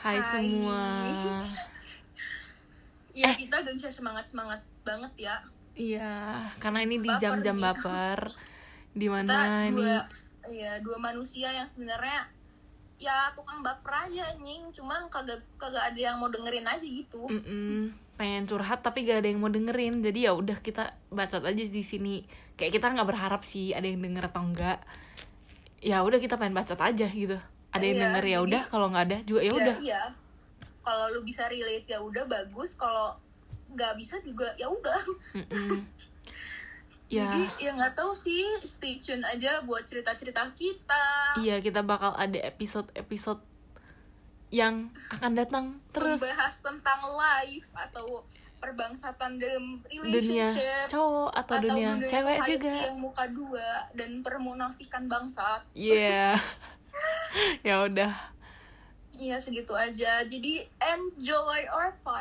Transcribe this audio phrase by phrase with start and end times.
[0.00, 0.80] Hai, semua.
[3.10, 3.42] Ya Eh.
[3.42, 5.36] kita gak bisa semangat-semangat banget ya.
[5.74, 8.30] Iya, karena ini di jam-jam baper.
[9.00, 9.82] Di mana ini?
[9.82, 10.06] dua
[10.46, 12.26] iya, dua manusia yang sebenarnya
[13.02, 17.26] ya tukang baper aja anjing, cuman kagak kagak ada yang mau dengerin aja gitu.
[17.26, 20.06] Mm-mm, pengen curhat tapi gak ada yang mau dengerin.
[20.06, 22.22] Jadi ya udah kita bacot aja di sini.
[22.54, 24.78] Kayak kita nggak berharap sih ada yang denger atau enggak.
[25.82, 27.42] Ya udah kita pengen bacot aja gitu.
[27.70, 29.76] Ada yang Iya, denger ya udah, kalau nggak ada juga ya Ya, udah.
[29.78, 30.02] iya.
[30.80, 33.14] Kalau lu bisa relate ya udah bagus, kalau
[33.70, 35.00] nggak bisa juga ya udah.
[37.10, 41.34] Ya, Jadi ya nggak tahu sih, stay tune aja buat cerita-cerita kita.
[41.38, 43.42] iya kita bakal ada episode-episode
[44.48, 48.22] yang akan datang terus membahas tentang life atau
[48.58, 52.72] perbangsatan dalam dunia relationship cowok atau, dunia, cewek society juga.
[52.84, 56.38] yang muka dua dan permunafikan bangsat Iya.
[57.64, 58.12] ya udah.
[59.20, 62.19] Iya segitu aja jadi enjoy our podcast